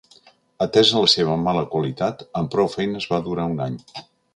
Atesa 0.65 1.03
la 1.03 1.11
seva 1.15 1.37
mala 1.43 1.65
qualitat, 1.75 2.27
amb 2.41 2.53
prou 2.57 2.75
feines 2.79 3.11
va 3.15 3.25
durar 3.33 3.51
un 3.57 3.67
any. 3.73 3.83